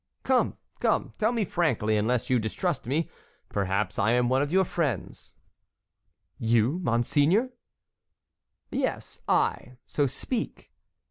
"Come, 0.23 0.57
come! 0.79 1.13
tell 1.19 1.31
me 1.31 1.45
frankly, 1.45 1.95
unless 1.95 2.27
you 2.27 2.39
distrust 2.39 2.87
me; 2.87 3.07
perhaps 3.49 3.99
I 3.99 4.13
am 4.13 4.29
one 4.29 4.41
of 4.41 4.51
your 4.51 4.65
friends." 4.65 5.35
"You, 6.39 6.79
monseigneur?" 6.79 7.51
"Yes, 8.71 9.21
I; 9.29 9.77
so 9.85 10.07
speak." 10.07 10.73